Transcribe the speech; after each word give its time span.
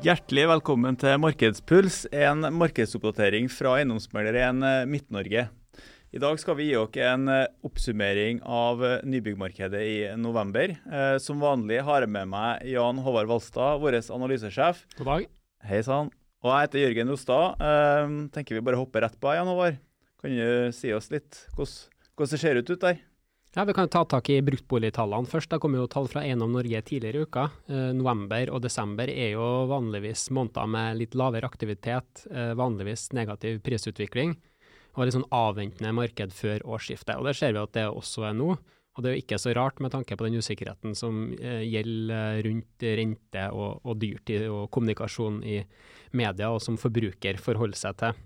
Hjertelig 0.00 0.46
velkommen 0.48 0.96
til 0.96 1.18
Markedspuls, 1.20 2.06
en 2.08 2.46
markedsoppdatering 2.56 3.50
fra 3.52 3.74
Eiendomsmegler 3.76 4.38
1 4.40 4.62
eh, 4.64 4.84
Midt-Norge. 4.88 5.42
I 6.16 6.22
dag 6.22 6.38
skal 6.40 6.56
vi 6.56 6.70
gi 6.70 6.78
dere 6.94 7.10
en 7.18 7.28
eh, 7.28 7.50
oppsummering 7.68 8.40
av 8.40 8.80
eh, 8.80 9.02
nybyggmarkedet 9.04 9.82
i 9.84 9.98
november. 10.16 10.72
Som 11.20 11.44
vanlig 11.44 11.82
har 11.84 12.06
jeg 12.06 12.14
med 12.16 12.32
meg 12.32 12.64
Jan 12.72 13.02
Håvard 13.04 13.28
Valstad, 13.28 13.76
vår 13.84 13.98
analysesjef. 14.00 14.80
God 15.02 15.12
dag. 15.12 15.28
Hei 15.68 15.82
sann. 15.84 16.08
Og 16.40 16.48
jeg 16.54 16.70
heter 16.70 16.84
Jørgen 16.86 17.12
Rostad. 17.12 17.68
Tenker 18.32 18.56
vi 18.56 18.64
bare 18.70 18.80
hopper 18.80 19.04
rett 19.04 19.20
på, 19.20 19.36
Jan 19.36 19.52
Håvard. 19.52 19.76
Kan 20.24 20.32
du 20.32 20.72
si 20.80 20.96
oss 20.96 21.12
litt 21.12 21.44
hvordan 21.52 22.32
det 22.32 22.40
ser 22.40 22.56
ut 22.56 22.72
ut 22.72 22.88
der? 22.88 23.04
Ja, 23.54 23.64
Vi 23.64 23.72
kan 23.72 23.88
ta 23.88 24.04
tak 24.04 24.28
i 24.30 24.36
bruktboligtallene 24.46 25.26
først. 25.26 25.50
Det 25.50 25.58
kom 25.58 25.72
jo 25.74 25.88
tall 25.90 26.06
fra 26.06 26.22
Eiendom 26.22 26.52
Norge 26.54 26.78
tidligere 26.86 27.18
i 27.18 27.26
uka. 27.26 27.48
Eh, 27.66 27.88
november 27.98 28.52
og 28.54 28.62
desember 28.62 29.10
er 29.10 29.32
jo 29.32 29.46
vanligvis 29.66 30.28
måneder 30.30 30.68
med 30.70 31.00
litt 31.00 31.16
lavere 31.18 31.50
aktivitet, 31.50 32.28
eh, 32.30 32.52
vanligvis 32.54 33.08
negativ 33.12 33.58
prisutvikling 33.66 34.36
og 34.94 35.02
litt 35.02 35.16
sånn 35.16 35.26
avventende 35.34 35.90
marked 35.92 36.30
før 36.30 36.62
årsskiftet. 36.62 37.18
Og 37.18 37.24
Det 37.26 37.34
ser 37.36 37.52
vi 37.52 37.58
at 37.58 37.72
det 37.72 37.88
også 37.90 38.30
er 38.30 38.34
nå. 38.38 38.56
Og 39.00 39.04
Det 39.06 39.10
er 39.10 39.16
jo 39.16 39.24
ikke 39.24 39.40
så 39.40 39.54
rart 39.56 39.78
med 39.80 39.94
tanke 39.94 40.12
på 40.12 40.26
den 40.26 40.36
usikkerheten 40.36 40.92
som 40.98 41.30
eh, 41.40 41.62
gjelder 41.64 42.42
rundt 42.44 42.84
rente 43.00 43.44
og, 43.56 43.80
og 43.88 43.96
dyrtid 43.96 44.44
og 44.52 44.66
kommunikasjon 44.74 45.38
i 45.40 45.62
media, 46.12 46.50
og 46.52 46.60
som 46.60 46.76
forbruker 46.76 47.40
forholder 47.40 47.80
seg 47.80 47.96
til. 48.02 48.18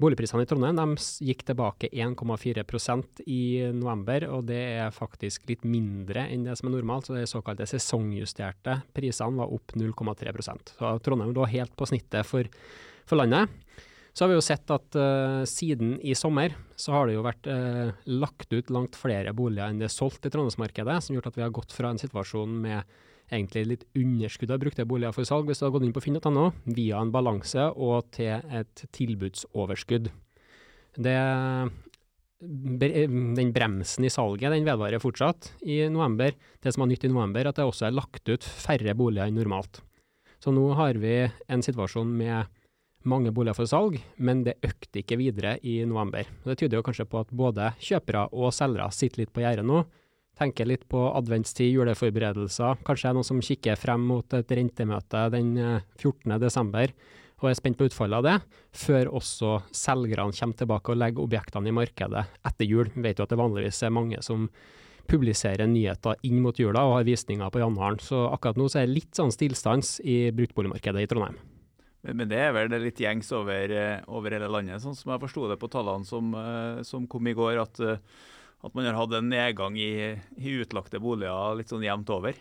Boligprisene 0.00 0.46
i 0.46 0.48
Trondheim 0.48 0.78
de 0.80 1.04
gikk 1.28 1.44
tilbake 1.50 1.90
1,4% 1.92 3.20
i 3.28 3.42
november, 3.76 4.24
og 4.32 4.48
det 4.48 4.62
er 4.80 4.96
faktisk 4.96 5.44
litt 5.50 5.66
mindre 5.68 6.24
enn 6.32 6.48
det 6.48 6.56
som 6.56 6.70
er 6.70 6.78
normalt. 6.78 7.10
så 7.10 7.18
De 7.18 7.28
såkalte 7.28 7.68
sesongjusterte 7.68 8.80
prisene 8.96 9.42
var 9.42 9.52
opp 9.52 9.76
0,3 9.76 10.32
Så 10.72 10.96
Trondheim 11.04 11.36
lå 11.36 11.50
helt 11.52 11.76
på 11.76 11.90
snittet 11.90 12.24
for, 12.24 12.48
for 13.04 13.20
landet. 13.20 13.52
Så 14.14 14.24
har 14.24 14.30
vi 14.30 14.36
jo 14.36 14.44
sett 14.46 14.70
at 14.70 14.94
uh, 14.94 15.42
siden 15.48 15.96
i 15.98 16.14
sommer 16.14 16.54
så 16.78 16.94
har 16.94 17.08
det 17.08 17.16
jo 17.16 17.24
vært 17.26 17.48
uh, 17.50 17.90
lagt 18.06 18.52
ut 18.54 18.70
langt 18.70 18.94
flere 18.98 19.32
boliger 19.34 19.66
enn 19.66 19.80
det 19.82 19.88
er 19.88 19.94
solgt 19.94 20.28
i 20.28 20.30
Trondheimsmarkedet, 20.30 21.00
som 21.02 21.12
har 21.12 21.18
gjort 21.18 21.32
at 21.32 21.40
vi 21.40 21.44
har 21.44 21.56
gått 21.56 21.74
fra 21.74 21.90
en 21.90 21.98
situasjon 21.98 22.54
med 22.62 22.94
egentlig 23.32 23.64
litt 23.66 23.84
underskudd 23.98 24.52
av 24.54 24.60
brukte 24.62 24.86
boliger 24.86 25.14
for 25.16 25.26
salg, 25.26 25.48
hvis 25.48 25.58
du 25.58 25.66
har 25.66 25.72
gått 25.74 25.86
inn 25.86 25.96
på 25.96 26.02
finn.no, 26.04 26.50
via 26.76 27.00
en 27.00 27.10
balanse 27.14 27.66
og 27.74 28.10
til 28.14 28.44
et 28.54 28.84
tilbudsoverskudd. 28.94 30.10
Det, 30.94 31.16
den 32.38 33.54
bremsen 33.56 34.06
i 34.06 34.12
salget 34.12 34.52
den 34.54 34.68
vedvarer 34.68 35.02
fortsatt 35.02 35.54
i 35.66 35.80
november. 35.90 36.36
Det 36.62 36.74
som 36.74 36.84
er 36.84 36.92
nytt 36.92 37.08
i 37.08 37.10
november, 37.10 37.48
at 37.48 37.58
det 37.58 37.66
også 37.66 37.88
er 37.88 37.96
lagt 37.96 38.28
ut 38.28 38.44
færre 38.44 38.94
boliger 38.98 39.26
enn 39.30 39.40
normalt. 39.40 39.80
Så 40.38 40.52
nå 40.52 40.68
har 40.76 41.00
vi 41.00 41.24
en 41.24 41.64
situasjon 41.64 42.12
med 42.20 42.52
mange 43.08 43.32
boliger 43.34 43.56
for 43.56 43.68
salg, 43.68 43.98
men 44.16 44.44
det 44.46 44.58
økte 44.64 45.02
ikke 45.02 45.18
videre 45.20 45.58
i 45.62 45.80
november. 45.88 46.28
Det 46.44 46.56
tyder 46.60 46.78
jo 46.78 46.86
kanskje 46.86 47.08
på 47.08 47.20
at 47.24 47.34
både 47.34 47.72
kjøpere 47.82 48.28
og 48.32 48.54
selgere 48.54 48.90
sitter 48.94 49.24
litt 49.24 49.34
på 49.34 49.44
gjerdet 49.44 49.66
nå 49.68 49.84
tenker 50.38 50.68
litt 50.68 50.86
på 50.90 51.00
adventstid, 51.14 51.72
juleforberedelser. 51.74 52.80
Kanskje 52.86 53.10
er 53.10 53.16
noen 53.16 53.26
som 53.26 53.42
kikker 53.44 53.78
frem 53.78 54.06
mot 54.08 54.36
et 54.36 54.54
rentemøte 54.58 55.28
den 55.34 55.52
14.12. 55.58 56.38
desember, 56.42 56.94
og 57.42 57.50
er 57.50 57.58
spent 57.58 57.78
på 57.78 57.88
utfallet 57.88 58.20
av 58.20 58.26
det, 58.26 58.62
før 58.84 59.10
også 59.20 59.58
selgerne 59.74 60.34
kommer 60.34 60.58
tilbake 60.58 60.92
og 60.92 61.00
legger 61.00 61.26
objektene 61.26 61.70
i 61.70 61.76
markedet 61.76 62.24
etter 62.46 62.68
jul. 62.68 62.88
Vi 62.94 63.04
vet 63.04 63.20
jo 63.20 63.26
at 63.26 63.34
det 63.34 63.40
vanligvis 63.40 63.82
er 63.84 63.94
mange 63.94 64.22
som 64.24 64.48
publiserer 65.10 65.68
nyheter 65.68 66.16
inn 66.24 66.38
mot 66.40 66.56
jula 66.58 66.86
og 66.88 66.98
har 66.98 67.08
visninger 67.10 67.50
på 67.52 67.60
januaren. 67.60 68.00
Så 68.00 68.24
akkurat 68.30 68.56
nå 68.56 68.70
så 68.72 68.80
er 68.80 68.88
det 68.88 68.96
litt 69.02 69.18
sånn 69.18 69.34
stillstans 69.34 69.98
i 70.00 70.30
bruktboligmarkedet 70.32 71.04
i 71.04 71.10
Trondheim. 71.10 71.36
Men 72.12 72.28
det 72.28 72.40
er 72.40 72.52
vel 72.52 72.68
det 72.72 72.82
litt 72.82 73.00
gjengs 73.00 73.30
over, 73.32 73.72
eh, 73.72 74.04
over 74.12 74.36
hele 74.36 74.50
landet, 74.52 74.82
sånn 74.82 74.96
som 74.98 75.14
jeg 75.14 75.22
forsto 75.22 75.48
det 75.48 75.58
på 75.60 75.70
tallene 75.72 76.04
som, 76.04 76.34
eh, 76.36 76.82
som 76.84 77.06
kom 77.08 77.26
i 77.26 77.36
går. 77.36 77.60
at 77.62 78.00
at 78.64 78.72
man 78.72 78.86
har 78.86 78.96
hatt 78.96 79.12
en 79.12 79.28
nedgang 79.28 79.76
i, 79.76 80.16
i 80.40 80.52
utlagte 80.64 80.96
boliger 80.96 81.52
litt 81.58 81.68
sånn 81.68 81.84
jevnt 81.84 82.08
over. 82.08 82.32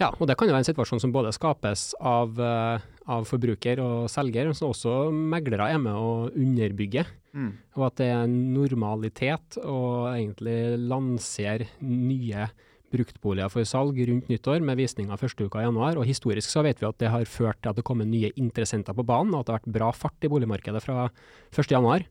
Ja, 0.00 0.08
og 0.08 0.24
det 0.24 0.38
kan 0.38 0.48
jo 0.48 0.54
være 0.54 0.62
en 0.62 0.70
situasjon 0.70 1.02
som 1.02 1.12
både 1.12 1.34
skapes 1.36 1.90
av, 2.00 2.40
av 2.40 3.26
forbruker 3.28 3.82
og 3.84 4.08
selger, 4.08 4.48
men 4.48 4.56
som 4.56 4.70
også 4.70 5.12
meglere 5.12 5.68
er 5.68 5.82
med 5.82 5.92
å 5.92 6.30
underbygge. 6.32 7.04
Mm. 7.34 7.50
Og 7.76 7.86
at 7.90 7.98
det 7.98 8.08
er 8.08 8.22
en 8.22 8.38
normalitet 8.54 9.58
å 9.60 9.80
egentlig 10.14 10.78
lansere 10.80 11.68
nye 11.82 12.48
bruktboliger 12.94 13.50
for 13.52 13.66
salg 13.68 13.98
rundt 14.08 14.30
nyttår 14.30 14.62
med 14.64 14.78
visninger 14.80 15.20
første 15.20 15.46
uka 15.46 15.62
i 15.62 15.66
januar. 15.66 15.98
Og 16.00 16.08
historisk 16.08 16.50
så 16.50 16.64
vet 16.66 16.80
vi 16.80 16.88
at 16.88 17.00
det 17.02 17.12
har 17.12 17.28
ført 17.28 17.60
til 17.62 17.72
at 17.72 17.78
det 17.78 17.86
kommer 17.86 18.08
nye 18.08 18.32
interessenter 18.40 18.96
på 18.96 19.06
banen, 19.06 19.34
og 19.34 19.42
at 19.42 19.48
det 19.48 19.56
har 19.56 19.62
vært 19.62 19.78
bra 19.78 19.94
fart 19.94 20.26
i 20.26 20.32
boligmarkedet 20.32 20.82
fra 20.84 21.08
1. 21.08 21.72
januar. 21.74 22.06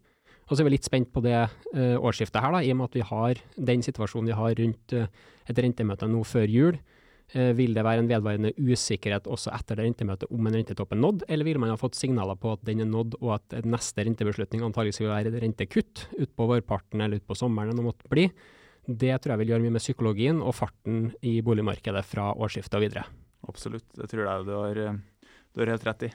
Og 0.50 0.56
så 0.56 0.64
er 0.64 0.68
vi 0.68 0.74
litt 0.76 0.88
spent 0.88 1.12
på 1.14 1.24
det 1.24 1.38
uh, 1.38 1.96
årsskiftet 2.04 2.42
her, 2.44 2.56
da, 2.56 2.64
i 2.64 2.74
og 2.74 2.82
med 2.82 2.92
at 2.92 2.98
vi 2.98 3.06
har 3.08 3.40
den 3.70 3.86
situasjonen 3.86 4.32
vi 4.32 4.40
har 4.40 4.58
rundt 4.60 4.96
uh, 4.98 5.06
et 5.50 5.62
rentemøte 5.66 6.10
nå 6.12 6.24
før 6.28 6.52
jul. 6.52 6.80
Uh, 7.34 7.54
vil 7.56 7.72
det 7.74 7.86
være 7.88 8.04
en 8.04 8.10
vedvarende 8.12 8.52
usikkerhet 8.60 9.30
også 9.32 9.54
etter 9.56 9.80
det 9.80 9.88
rentemøtet 9.88 10.34
om 10.36 10.50
en 10.50 10.58
rentetopp 10.60 10.92
er 10.94 11.00
nådd, 11.00 11.24
eller 11.32 11.48
vil 11.48 11.62
man 11.64 11.72
ha 11.72 11.80
fått 11.80 11.98
signaler 11.98 12.36
på 12.40 12.58
at 12.58 12.66
den 12.68 12.84
er 12.84 12.92
nådd, 12.92 13.16
og 13.24 13.38
at 13.38 13.56
neste 13.64 14.04
rentebeslutning 14.04 14.66
antakeligvis 14.68 15.02
vil 15.02 15.14
være 15.14 15.46
rentekutt 15.46 16.10
utpå 16.20 16.50
vårparten 16.52 17.06
eller 17.06 17.24
utpå 17.24 17.40
sommeren, 17.40 17.80
det 17.80 17.88
måtte 17.88 18.12
bli? 18.12 18.28
Det 18.84 19.14
tror 19.22 19.34
jeg 19.34 19.42
vil 19.44 19.54
gjøre 19.54 19.64
mye 19.64 19.76
med 19.78 19.84
psykologien 19.84 20.42
og 20.44 20.56
farten 20.58 21.12
i 21.24 21.38
boligmarkedet 21.46 22.04
fra 22.08 22.32
årsskiftet 22.36 22.80
og 22.80 22.84
videre. 22.84 23.06
Absolutt, 23.48 23.88
det 23.96 24.10
tror 24.12 24.28
jeg 24.28 24.48
du 24.48 24.54
har, 24.56 24.82
du 25.24 25.64
har 25.64 25.74
helt 25.74 25.88
rett 25.88 26.08
i. 26.10 26.14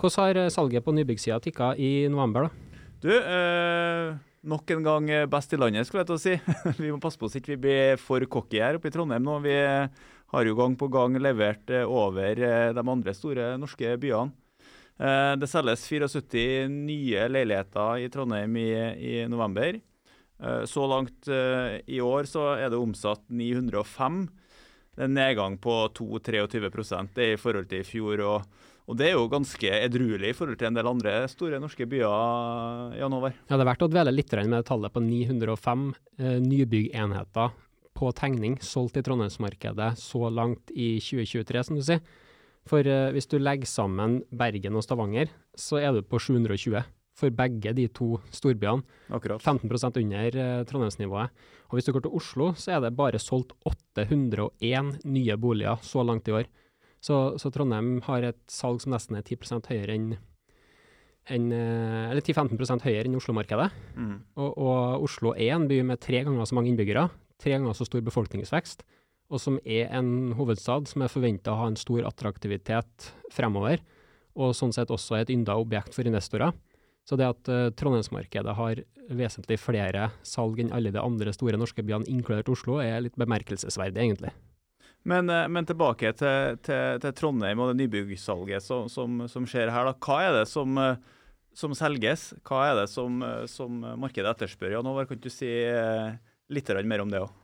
Hvordan 0.00 0.26
har 0.26 0.52
salget 0.52 0.84
på 0.84 0.94
nybyggsida 0.96 1.40
tikka 1.44 1.74
i 1.76 2.08
november, 2.12 2.48
da? 2.48 2.84
Du, 3.00 3.10
eh, 3.16 4.14
nok 4.52 4.72
en 4.76 4.84
gang 4.84 5.10
best 5.32 5.52
i 5.56 5.60
landet, 5.60 5.88
skulle 5.88 6.04
jeg 6.04 6.10
til 6.10 6.18
å 6.18 6.22
si. 6.22 6.36
vi 6.84 6.92
må 6.92 7.00
passe 7.00 7.20
på 7.20 7.28
så 7.28 7.40
ikke 7.40 7.54
vi 7.54 7.62
blir 7.66 8.00
for 8.00 8.24
cocky 8.28 8.60
her 8.60 8.76
oppe 8.76 8.88
i 8.88 8.94
Trondheim 8.94 9.24
nå. 9.24 9.40
Vi 9.44 9.56
har 10.30 10.46
jo 10.46 10.56
gang 10.58 10.76
på 10.78 10.88
gang 10.92 11.18
levert 11.18 11.70
eh, 11.74 11.86
over 11.86 12.38
eh, 12.38 12.70
de 12.74 12.84
andre 12.94 13.14
store 13.16 13.54
norske 13.58 13.96
byene. 14.00 14.32
Eh, 15.00 15.34
det 15.40 15.48
selges 15.50 15.86
74 15.88 16.68
nye 16.70 17.28
leiligheter 17.32 18.04
i 18.04 18.10
Trondheim 18.12 18.58
i, 18.60 18.70
i 19.10 19.14
november. 19.30 19.80
Eh, 20.40 20.64
så 20.68 20.86
langt 20.90 21.28
eh, 21.28 21.78
i 21.86 22.00
år 22.04 22.28
så 22.30 22.54
er 22.56 22.72
det 22.72 22.80
omsatt 22.80 23.26
905. 23.28 24.24
Det 24.90 25.04
er 25.04 25.08
en 25.08 25.16
nedgang 25.16 25.60
på 25.62 25.76
2-23 25.96 27.28
i 27.30 27.36
forhold 27.40 27.70
til 27.70 27.80
i 27.80 27.86
fjor. 27.86 28.26
og 28.26 28.68
og 28.90 28.96
det 28.98 29.06
er 29.06 29.12
jo 29.14 29.28
ganske 29.30 29.70
edruelig 29.70 30.32
i 30.32 30.34
forhold 30.34 30.58
til 30.58 30.66
en 30.66 30.74
del 30.74 30.88
andre 30.90 31.12
store 31.30 31.60
norske 31.62 31.86
byer, 31.86 32.96
Jan 32.98 33.14
Håvard. 33.14 33.36
Ja, 33.46 33.54
det 33.54 33.62
er 33.62 33.68
verdt 33.68 33.84
å 33.86 33.88
dvele 33.92 34.14
litt 34.14 34.32
med 34.50 34.66
tallet 34.66 34.90
på 34.90 35.02
905 35.04 35.84
eh, 36.18 36.38
nybyggenheter 36.42 37.52
på 37.94 38.10
tegning 38.18 38.56
solgt 38.64 38.98
i 38.98 39.04
Trondheimsmarkedet 39.06 39.92
så 40.00 40.30
langt 40.34 40.72
i 40.74 40.96
2023, 40.98 41.62
som 41.68 41.78
du 41.78 41.84
sier. 41.86 42.02
For 42.66 42.82
eh, 42.82 43.12
hvis 43.14 43.30
du 43.30 43.38
legger 43.38 43.70
sammen 43.70 44.24
Bergen 44.34 44.74
og 44.74 44.82
Stavanger, 44.82 45.30
så 45.54 45.78
er 45.78 45.94
du 45.94 46.02
på 46.02 46.18
720 46.18 46.82
for 47.16 47.32
begge 47.34 47.74
de 47.76 47.86
to 47.92 48.14
storbyene. 48.34 48.84
Akkurat. 49.12 49.42
15 49.42 49.68
under 50.02 50.36
eh, 50.36 50.64
Trondheimsnivået. 50.64 51.30
Og 51.70 51.76
hvis 51.76 51.86
du 51.86 51.92
går 51.92 52.06
til 52.06 52.16
Oslo, 52.16 52.52
så 52.54 52.76
er 52.76 52.80
det 52.80 52.96
bare 52.96 53.18
solgt 53.18 53.52
801 53.64 55.04
nye 55.04 55.36
boliger 55.36 55.78
så 55.82 56.02
langt 56.02 56.28
i 56.28 56.32
år. 56.32 56.50
Så, 57.00 57.38
så, 57.40 57.50
Trondheim 57.50 58.00
har 58.04 58.26
et 58.28 58.40
salg 58.50 58.82
som 58.82 58.92
nesten 58.92 59.16
er 59.16 59.24
10 59.24 59.62
høyere 59.70 59.94
enn 59.96 60.10
en, 61.30 61.50
eh, 61.52 62.10
eller 62.10 62.24
10-15% 62.24 62.84
høyere 62.84 63.06
enn 63.06 63.18
Oslo-markedet. 63.18 63.68
Mm. 63.94 64.16
Og, 64.40 64.50
og, 64.56 65.04
Oslo 65.06 65.34
er 65.36 65.54
en 65.54 65.68
by 65.70 65.82
med 65.86 66.00
tre 66.02 66.24
ganger 66.26 66.48
så 66.48 66.56
mange 66.58 66.72
innbyggere, 66.72 67.06
tre 67.40 67.54
ganger 67.54 67.76
så 67.76 67.86
stor 67.86 68.02
befolkningsvekst, 68.06 68.82
og 69.30 69.38
som 69.38 69.60
er 69.62 69.92
en 69.94 70.32
hovedstad 70.34 70.88
som 70.90 71.04
er 71.04 71.12
forventa 71.12 71.54
å 71.54 71.60
ha 71.60 71.68
en 71.70 71.78
stor 71.78 72.02
attraktivitet 72.08 73.12
fremover, 73.30 73.84
og 74.40 74.56
sånn 74.56 74.74
sett 74.74 74.90
også 74.90 75.20
et 75.20 75.30
ynda 75.30 75.54
objekt 75.60 75.94
for 75.94 76.08
investorer. 76.08 76.56
Så 77.10 77.16
det 77.18 77.26
at 77.26 77.48
uh, 77.50 77.72
Trondheimsmarkedet 77.74 78.52
har 78.54 78.80
vesentlig 79.18 79.56
flere 79.58 80.12
salg 80.22 80.60
enn 80.62 80.70
alle 80.70 80.92
de 80.94 81.02
andre 81.02 81.32
store 81.34 81.58
norske 81.58 81.82
byene, 81.82 82.06
inkludert 82.06 82.52
Oslo, 82.52 82.76
er 82.78 83.02
litt 83.02 83.18
bemerkelsesverdig, 83.18 83.98
egentlig. 83.98 84.30
Men, 85.10 85.26
uh, 85.26 85.48
men 85.50 85.66
tilbake 85.66 86.12
til, 86.14 86.60
til, 86.62 87.00
til, 87.02 87.16
Trondheim 87.18 87.58
og 87.58 87.72
det 87.72 87.80
nybyggsalget 87.80 88.62
som, 88.62 88.86
som, 88.92 89.24
som, 89.32 89.48
skjer 89.50 89.74
her. 89.74 89.90
Da. 89.90 89.96
Hva 89.98 90.20
er 90.28 90.38
det 90.38 90.46
som, 90.52 90.78
uh, 90.78 90.94
som 91.50 91.74
selges? 91.74 92.30
Hva 92.46 92.62
er 92.68 92.84
det 92.84 92.86
som, 92.94 93.18
markedet 93.98 94.30
etterspør? 94.36 94.76
Jan 94.76 94.86
Håvard, 94.86 95.10
kan 95.10 95.18
du 95.18 95.30
si 95.34 95.50
litt 95.50 96.74
mer 96.86 97.02
om 97.02 97.10
det 97.10 97.26
òg? 97.26 97.38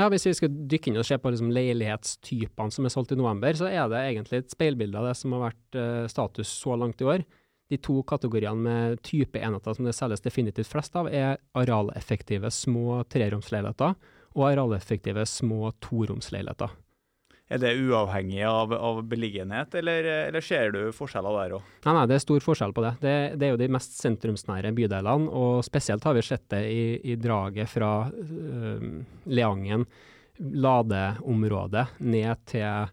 Ja, 0.00 0.08
Hvis 0.10 0.26
vi 0.26 0.34
skal 0.34 0.50
dykke 0.50 0.90
inn 0.90 0.98
og 0.98 1.06
se 1.06 1.14
på 1.20 1.30
liksom 1.30 1.52
leilighetstypene 1.54 2.74
som 2.74 2.86
er 2.88 2.90
solgt 2.90 3.14
i 3.14 3.18
november, 3.20 3.54
så 3.54 3.70
er 3.70 3.86
det 3.92 4.02
egentlig 4.08 4.40
et 4.40 4.54
speilbilde 4.54 4.98
av 4.98 5.12
det 5.12 5.18
som 5.18 5.34
har 5.36 5.52
vært 5.52 5.78
status 6.10 6.50
så 6.58 6.74
langt 6.80 7.04
i 7.04 7.06
år. 7.06 7.26
De 7.70 7.78
to 7.78 8.00
kategoriene 8.02 8.58
med 8.66 9.02
type 9.06 9.38
enheter 9.38 9.76
som 9.76 9.86
det 9.86 9.94
selges 9.94 10.24
definitivt 10.24 10.70
flest 10.72 10.96
av, 10.98 11.06
er 11.06 11.38
arealeffektive 11.54 12.50
små 12.50 13.04
treromsleiligheter 13.06 13.94
og 14.34 14.46
arealeffektive 14.48 15.22
små 15.26 15.70
toromsleiligheter. 15.82 16.72
er 17.50 17.58
det 17.58 17.72
uavhengig 17.82 18.42
av, 18.46 18.72
av 18.74 19.02
beliggenhet, 19.10 19.74
eller, 19.74 20.04
eller, 20.28 20.40
ser 20.40 20.70
du 20.74 20.92
forskjeller 20.94 21.38
der 21.38 21.54
òg? 21.58 21.70
Nei, 21.86 21.94
nei, 21.96 22.04
det 22.10 22.16
er 22.16 22.22
stor 22.22 22.44
forskjell 22.44 22.74
på 22.74 22.84
det. 22.84 22.92
det. 23.02 23.14
det. 23.38 23.46
er 23.46 23.54
jo 23.54 23.60
de 23.62 23.70
mest 23.74 23.98
sentrumsnære 23.98 24.72
bydelene, 24.74 25.30
og 25.30 25.64
spesielt 25.66 26.06
har 26.06 26.14
vi 26.18 26.26
sett 26.26 26.46
det 26.50 26.62
i, 26.70 26.82
i 27.10 27.18
draget 27.18 27.70
fra 27.70 27.92
øh, 28.10 28.86
Leangen, 29.30 29.86
ladeområdet, 30.38 31.86
ned 32.06 32.46
til 32.50 32.90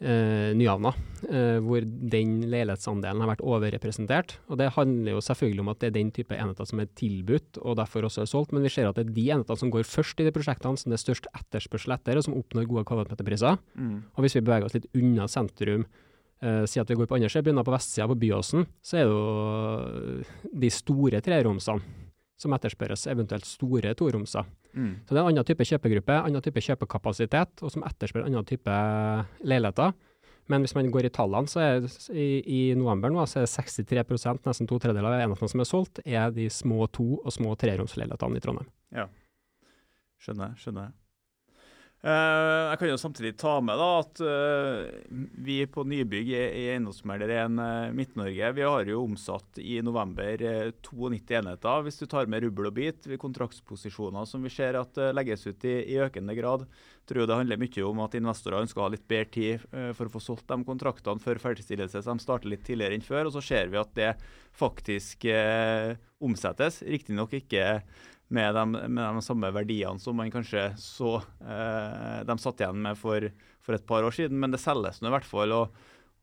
eh, 0.00 0.50
Nyhavna, 0.56 0.92
eh, 1.28 1.58
hvor 1.64 1.84
den 1.84 2.40
leilighetsandelen 2.50 3.22
har 3.22 3.30
vært 3.32 3.44
overrepresentert. 3.44 4.36
Og 4.48 4.58
Det 4.58 4.72
handler 4.74 5.12
jo 5.12 5.24
selvfølgelig 5.24 5.64
om 5.64 5.72
at 5.72 5.80
det 5.80 5.90
er 5.90 5.96
den 5.98 6.10
type 6.10 6.36
enheter 6.36 6.68
som 6.68 6.80
er 6.80 6.90
tilbudt 6.96 7.60
og 7.60 7.76
derfor 7.76 8.08
også 8.08 8.24
er 8.24 8.30
solgt, 8.30 8.52
men 8.52 8.62
vi 8.62 8.72
ser 8.72 8.88
at 8.88 8.96
det 8.96 9.06
er 9.06 9.14
de 9.14 9.26
enhetene 9.30 9.62
som 9.62 9.70
går 9.70 9.88
først 9.88 10.20
i 10.20 10.24
de 10.26 10.34
prosjektene 10.34 10.76
som 10.76 10.90
det 10.90 10.98
er 10.98 11.06
størst 11.06 11.30
etterspørsel 11.32 11.96
etter, 11.96 12.16
og 12.16 12.24
som 12.24 12.36
oppnår 12.38 12.68
gode 12.68 12.86
kvadratmeterpriser. 12.88 13.58
Mm. 13.74 13.96
Og 14.16 14.24
hvis 14.24 14.36
vi 14.38 14.44
beveger 14.44 14.68
oss 14.68 14.76
litt 14.76 14.90
unna 14.94 15.28
sentrum, 15.28 15.86
eh, 16.42 16.64
si 16.66 16.80
at 16.80 16.88
vi 16.88 16.98
går 16.98 17.06
på 17.06 17.18
andre 17.18 17.28
siden, 17.28 17.44
begynner 17.44 17.66
på 17.66 17.76
vestsida, 17.76 18.08
på 18.08 18.20
Byåsen, 18.20 18.66
så 18.82 19.00
er 19.00 19.04
det 19.04 19.14
jo 19.14 20.60
de 20.60 20.70
store 20.70 21.20
treromsene 21.20 22.08
som 22.40 22.54
etterspørres, 22.56 23.06
eventuelt 23.12 23.48
store 23.48 23.92
toromser. 23.98 24.46
Mm. 24.72 24.92
Så 25.04 25.12
det 25.12 25.18
er 25.18 25.24
en 25.24 25.32
annen 25.32 25.46
type 25.48 25.66
kjøpegruppe, 25.68 26.16
annen 26.16 26.44
type 26.44 26.62
kjøpekapasitet, 26.64 27.60
og 27.60 27.74
som 27.74 27.84
etterspør 27.88 28.24
annen 28.28 28.46
type 28.48 28.76
leiligheter. 29.44 29.92
Men 30.50 30.64
hvis 30.64 30.74
man 30.74 30.88
går 30.90 31.06
i 31.06 31.12
tallene, 31.14 31.50
så 31.50 31.60
er 31.62 31.84
i, 32.10 32.28
i 32.42 32.60
november 32.78 33.12
nå, 33.12 33.22
så 33.28 33.38
er 33.42 33.46
det 33.46 33.52
63 33.52 34.40
nesten 34.48 34.70
to 34.70 34.80
tredjedeler 34.82 35.12
av 35.12 35.26
enhetene 35.26 35.52
som 35.52 35.62
er 35.62 35.68
solgt, 35.68 36.00
er 36.02 36.32
de 36.34 36.48
små 36.50 36.88
to- 36.90 37.20
og 37.20 37.34
små 37.34 37.54
treromsleilighetene 37.60 38.40
i 38.40 38.42
Trondheim. 38.42 38.72
Ja, 38.96 39.06
skjønner, 40.24 40.56
skjønner. 40.58 40.90
Uh, 42.00 42.70
jeg 42.72 42.78
kan 42.80 42.88
jo 42.88 42.96
samtidig 42.96 43.30
ta 43.36 43.58
med 43.60 43.76
da, 43.76 43.86
at 44.00 44.20
uh, 44.24 45.18
vi 45.44 45.58
på 45.68 45.82
nybygg 45.84 46.30
i, 46.32 46.62
1 46.72 46.86
uh, 46.88 47.10
Midt-Norge 47.92 48.52
vi 48.56 48.64
har 48.64 48.88
jo 48.88 49.02
omsatt 49.04 49.60
i 49.60 49.74
november 49.84 50.40
92 50.80 51.34
enheter. 51.42 51.84
Hvis 51.84 52.00
du 52.00 52.06
tar 52.08 52.30
med 52.32 52.46
rubbel 52.46 52.70
og 52.70 52.78
bit, 52.78 53.10
kontraktsposisjoner 53.20 54.24
som 54.24 54.40
vi 54.40 54.52
ser 54.54 54.80
at 54.80 54.96
legges 55.12 55.44
ut 55.44 55.66
i, 55.68 55.74
i, 55.92 56.00
økende 56.00 56.38
grad. 56.38 56.64
Jeg 57.02 57.12
tror 57.12 57.28
det 57.28 57.36
handler 57.36 57.60
mye 57.60 57.84
om 57.90 58.00
at 58.06 58.16
investorer 58.16 58.64
ønsker 58.64 58.80
å 58.80 58.86
ha 58.86 58.94
litt 58.94 59.08
bedre 59.10 59.32
tid 59.34 59.64
for 59.98 60.06
å 60.06 60.12
få 60.14 60.22
solgt 60.22 60.46
de 60.48 60.56
kontraktene 60.64 61.20
før 61.20 61.40
ferdigstillelse, 61.42 62.00
så 62.00 62.14
de 62.14 62.22
starter 62.22 62.52
litt 62.52 62.62
tidligere 62.64 62.96
enn 62.96 63.04
før. 63.04 63.26
Og 63.26 63.34
så 63.34 63.42
ser 63.44 63.72
vi 63.72 63.80
at 63.80 63.92
det 63.98 64.12
faktisk 64.56 65.26
omsettes. 66.22 66.80
Riktignok 66.86 67.34
ikke 67.40 67.80
med 68.30 68.54
de, 68.54 68.64
med 68.86 69.02
de, 69.02 69.22
samme 69.26 69.50
verdiene 69.54 69.98
som 70.02 70.18
man 70.18 70.30
kanskje 70.30 70.68
så 70.78 71.16
eh, 71.18 72.20
de 72.26 72.36
satt 72.38 72.62
igjen 72.62 72.78
med 72.84 72.98
for, 72.98 73.26
for, 73.58 73.74
et 73.74 73.86
par 73.86 74.06
år 74.06 74.14
siden. 74.14 74.38
Men 74.38 74.54
det 74.54 74.62
selges 74.62 75.02
nå 75.02 75.10
i 75.10 75.14
hvert 75.16 75.26
fall. 75.26 75.54
Og, 75.56 75.80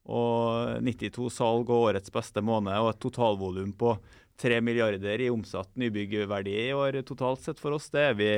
og 0.08 0.80
92 0.88 1.28
salg 1.36 1.68
og 1.68 1.90
årets 1.90 2.14
beste 2.16 2.44
måned 2.46 2.80
og 2.80 2.94
et 2.94 3.04
totalvolum 3.04 3.76
på 3.76 3.98
3 4.40 4.62
milliarder 4.64 5.22
i 5.26 5.32
omsatt 5.34 5.74
nybyggverdi 5.76 6.56
i 6.68 6.74
år 6.78 7.02
totalt 7.08 7.42
sett 7.44 7.60
for 7.60 7.76
oss, 7.76 7.90
det 7.90 8.04
er 8.12 8.18
vi 8.18 8.30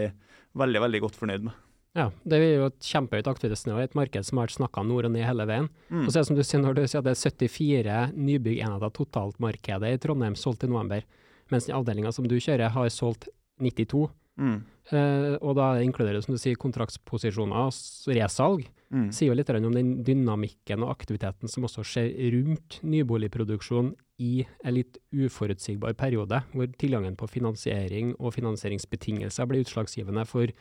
veldig 0.58 0.82
veldig 0.86 1.02
godt 1.06 1.20
fornøyd 1.20 1.50
med. 1.50 1.66
Ja, 1.98 2.06
det 2.24 2.38
er 2.38 2.52
jo 2.54 2.68
et 2.70 2.86
kjempehøyt 2.86 3.28
aktivitetsnivå 3.28 3.82
i 3.82 3.88
et 3.88 3.98
marked 3.98 4.26
som 4.26 4.40
har 4.40 4.48
vært 4.48 4.60
snakka 4.60 4.84
nord 4.86 5.08
og 5.10 5.14
ned 5.16 5.26
hele 5.26 5.48
veien. 5.50 5.68
Mm. 5.90 6.06
Og 6.06 6.12
så 6.12 6.20
er 6.20 6.22
det 6.22 6.30
som 6.30 6.38
du 6.38 6.44
sier, 6.46 6.62
når 6.64 6.78
du 6.78 6.84
sier 6.86 7.02
at 7.02 7.08
det 7.08 7.16
er 7.16 7.24
74 7.50 7.98
nybyggenheter 8.16 8.94
totalt 8.96 9.42
markedet 9.44 9.92
i 9.96 10.00
Trondheim 10.02 10.38
solgt 10.40 10.64
i 10.64 10.70
november, 10.70 11.04
mens 11.50 11.68
den 11.68 11.76
avdelinga 11.76 12.14
som 12.16 12.30
du 12.30 12.38
kjører 12.38 12.72
har 12.76 12.94
solgt 12.94 13.28
92. 13.62 14.08
Mm. 14.40 14.60
Uh, 14.90 15.36
og 15.44 15.56
da 15.60 15.70
inkluderer 15.84 16.18
det 16.18 16.26
som 16.26 16.36
du 16.36 16.42
sier, 16.42 16.58
kontraktsposisjoner, 16.60 17.72
resalg. 18.16 18.68
Mm. 18.90 19.10
Sier 19.14 19.30
jo 19.30 19.38
litt 19.38 19.52
om 19.54 19.76
den 19.76 19.98
dynamikken 20.06 20.86
og 20.86 20.96
aktiviteten 20.96 21.52
som 21.52 21.68
også 21.68 21.86
skjer 21.86 22.10
rundt 22.34 22.80
nyboligproduksjon 22.82 23.94
i 24.20 24.46
en 24.66 24.76
litt 24.76 24.98
uforutsigbar 25.14 25.94
periode, 26.00 26.42
hvor 26.52 26.72
tilgangen 26.82 27.16
på 27.20 27.30
finansiering 27.30 28.16
og 28.18 28.34
finansieringsbetingelser 28.36 29.48
blir 29.48 29.64
utslagsgivende 29.64 30.26
for 30.28 30.52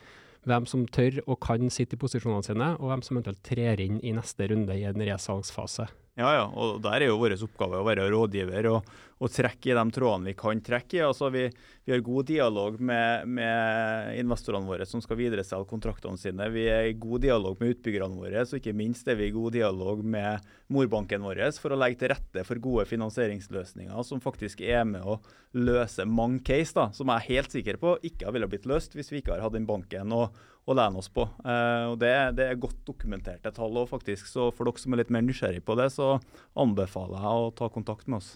hvem 0.47 0.67
som 0.69 0.85
tør 0.87 1.19
og 1.25 1.39
kan 1.43 1.71
sitte 1.73 1.97
i 1.97 1.99
posisjonene 1.99 2.45
sine, 2.45 2.69
og 2.79 2.91
hvem 2.91 3.03
som 3.03 3.17
eventuelt 3.17 3.41
trer 3.43 3.81
inn 3.83 3.97
i 4.05 4.13
neste 4.15 4.47
runde 4.51 4.77
i 4.77 4.85
en 4.87 5.03
resalgsfase. 5.09 5.89
Ja, 6.19 6.33
ja, 6.35 6.47
og 6.51 6.81
der 6.83 6.99
er 6.99 7.13
jo 7.13 7.19
vår 7.21 7.37
oppgave 7.45 7.79
å 7.79 7.85
være 7.87 8.09
rådgiver 8.11 8.65
og, 8.73 8.87
og 9.23 9.31
trekke 9.31 9.69
i 9.71 9.75
de 9.77 9.83
trådene 9.95 10.27
vi 10.27 10.33
kan 10.35 10.59
trekke 10.63 10.97
i. 10.97 11.03
Altså, 11.05 11.29
vi, 11.31 11.45
vi 11.87 11.93
har 11.93 12.01
god 12.03 12.27
dialog 12.27 12.75
med, 12.83 13.29
med, 13.37 14.09
investorene 14.19 14.67
våre 14.67 14.87
som 14.89 14.99
skal 15.03 15.15
videreselge 15.21 15.69
kontraktene 15.69 16.19
sine. 16.19 16.49
Vi 16.51 16.65
er 16.67 16.89
i 16.89 16.97
god 16.99 17.23
dialog 17.23 17.55
med 17.63 17.71
utbyggerne 17.71 18.19
våre, 18.19 18.43
så 18.43 18.59
ikke 18.59 18.75
minst 18.75 19.07
er 19.07 19.15
vi 19.21 19.29
i 19.29 19.35
god 19.35 19.55
dialog 19.55 20.03
med 20.03 20.51
morbanken 20.75 21.23
vår 21.23 21.45
for 21.55 21.71
å 21.71 21.79
legge 21.79 22.01
til 22.01 22.11
rette 22.11 22.43
for 22.47 22.59
gode 22.67 22.89
finansieringsløsninger 22.91 24.03
som 24.03 24.19
faktisk 24.23 24.59
er 24.67 24.83
med 24.91 25.07
å 25.07 25.21
løse 25.55 26.03
mange 26.05 26.43
case, 26.45 26.75
da, 26.75 26.89
som 26.93 27.09
jeg 27.09 27.15
er 27.15 27.29
helt 27.31 27.55
sikker 27.55 27.79
på 27.81 27.95
ikke 28.11 28.35
ville 28.35 28.51
blitt 28.51 28.67
løst 28.69 28.93
hvis 28.97 29.09
vi 29.13 29.23
ikke 29.23 29.37
har 29.37 29.47
hatt 29.47 29.55
den 29.55 29.65
banken 29.69 30.11
og, 30.13 30.35
å 30.69 30.75
lene 30.77 31.01
oss 31.01 31.09
på. 31.11 31.25
Uh, 31.41 31.91
og 31.93 31.97
det, 32.01 32.13
det, 32.37 32.45
er 32.45 32.61
godt 32.61 32.79
dokumenterte 32.87 33.51
tall. 33.55 33.77
og 33.81 33.89
faktisk, 33.89 34.29
så 34.29 34.49
For 34.55 34.69
dere 34.69 34.81
som 34.81 34.93
er 34.93 35.03
litt 35.03 35.13
mer 35.13 35.25
nysgjerrig 35.25 35.63
på 35.65 35.77
det, 35.79 35.89
så 35.95 36.17
anbefaler 36.59 37.25
jeg 37.25 37.47
å 37.47 37.51
ta 37.57 37.69
kontakt 37.73 38.09
med 38.09 38.21
oss. 38.21 38.35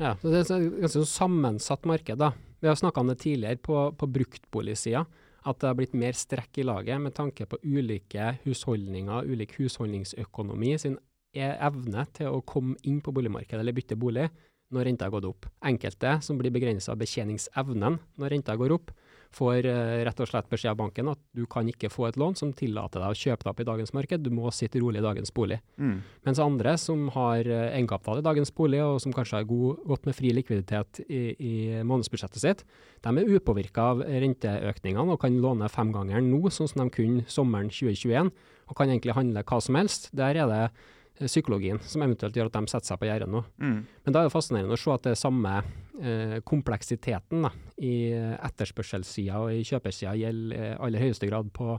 Ja, 0.00 0.16
Det 0.20 0.32
er 0.32 0.46
et 0.46 0.80
ganske 0.82 1.04
sammensatt 1.08 1.84
marked. 1.88 2.18
da. 2.18 2.32
Vi 2.60 2.68
har 2.68 2.78
snakka 2.78 3.00
om 3.00 3.08
det 3.08 3.20
tidligere 3.24 3.56
på, 3.56 3.92
på 3.96 4.06
bruktboligsida, 4.06 5.06
At 5.44 5.58
det 5.58 5.66
har 5.66 5.74
blitt 5.74 5.94
mer 5.98 6.14
strekk 6.14 6.58
i 6.62 6.62
laget 6.62 7.00
med 7.02 7.14
tanke 7.14 7.48
på 7.50 7.58
ulike 7.64 8.38
husholdninger, 8.44 9.26
ulik 9.26 9.56
husholdningsøkonomi 9.58 10.78
sin 10.78 10.94
e-, 11.34 11.56
evne 11.58 12.04
til 12.14 12.30
å 12.30 12.44
komme 12.46 12.76
inn 12.86 13.00
på 13.02 13.10
boligmarkedet 13.10 13.58
eller 13.58 13.74
bytte 13.74 13.98
bolig 13.98 14.28
når 14.72 14.86
renta 14.86 15.08
har 15.08 15.14
gått 15.16 15.26
opp. 15.26 15.48
Enkelte 15.66 16.20
som 16.22 16.38
blir 16.38 16.54
begrensa 16.54 16.94
av 16.94 17.00
betjeningsevnen 17.02 17.98
når 18.20 18.36
renta 18.36 18.54
går 18.56 18.76
opp, 18.78 18.92
får 19.34 19.66
uh, 19.66 20.02
rett 20.06 20.22
og 20.22 20.28
slett 20.30 20.48
beskjed 20.52 20.72
av 20.74 20.78
banken 20.80 21.10
at 21.12 21.20
du 21.36 21.44
kan 21.50 21.68
ikke 21.68 21.90
få 21.92 22.08
et 22.08 22.18
lån 22.20 22.36
som 22.38 22.52
tillater 22.56 23.02
deg 23.02 23.14
å 23.14 23.18
kjøpe 23.18 23.44
deg 23.44 23.52
opp 23.52 23.62
i 23.64 23.66
dagens 23.68 23.94
marked, 23.96 24.24
du 24.24 24.30
må 24.34 24.52
sitte 24.54 24.82
rolig 24.82 25.02
i 25.02 25.06
dagens 25.06 25.34
bolig. 25.34 25.58
Mm. 25.80 25.98
Mens 26.28 26.42
andre 26.42 26.76
som 26.80 27.08
har 27.16 27.48
uh, 27.48 27.66
egenkapital 27.72 28.22
i 28.22 28.26
dagens 28.28 28.54
bolig, 28.56 28.82
og 28.84 29.00
som 29.04 29.16
kanskje 29.16 29.40
har 29.40 29.50
god, 29.50 29.82
godt 29.92 30.08
med 30.08 30.18
fri 30.18 30.32
likviditet 30.36 31.02
i, 31.08 31.22
i 31.36 31.54
månedsbudsjettet 31.88 32.44
sitt, 32.44 32.64
de 33.02 33.12
er 33.12 33.36
upåvirka 33.36 33.90
av 33.94 34.06
renteøkningene 34.06 35.16
og 35.16 35.20
kan 35.22 35.42
låne 35.42 35.70
femgangeren 35.72 36.30
nå, 36.32 36.44
sånn 36.52 36.70
som 36.70 36.84
de 36.84 36.94
kunne 36.94 37.26
sommeren 37.30 37.72
2021, 37.72 38.32
og 38.70 38.78
kan 38.78 38.90
egentlig 38.90 39.16
handle 39.16 39.44
hva 39.44 39.58
som 39.60 39.76
helst. 39.76 40.12
Der 40.16 40.38
er 40.38 40.48
det 40.48 40.66
Eh, 40.66 41.01
psykologien 41.20 41.80
som 41.84 42.04
eventuelt 42.04 42.36
gjør 42.36 42.50
at 42.50 42.56
de 42.56 42.70
setter 42.72 42.92
seg 42.92 43.00
på 43.00 43.08
gjerdet 43.08 43.30
nå. 43.30 43.42
Mm. 43.62 43.78
Men 44.04 44.14
da 44.14 44.20
er 44.22 44.28
det 44.28 44.34
fascinerende 44.34 44.76
å 44.76 44.80
se 44.80 44.92
at 44.94 45.06
det 45.06 45.14
er 45.14 45.20
samme 45.20 45.54
eh, 46.00 46.36
kompleksiteten 46.48 47.46
da, 47.46 47.52
i 47.82 47.94
etterspørselssida 48.12 49.42
og 49.42 49.56
i 49.56 49.64
kjøpersida 49.68 50.14
gjelder 50.18 50.56
i 50.56 50.70
aller 50.88 51.06
høyeste 51.06 51.28
grad 51.30 51.50
på, 51.56 51.76